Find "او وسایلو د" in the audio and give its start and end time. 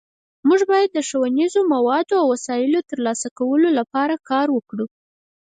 2.21-2.85